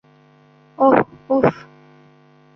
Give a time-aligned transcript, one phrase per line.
[0.77, 0.97] ওহ,
[1.29, 1.51] উহ।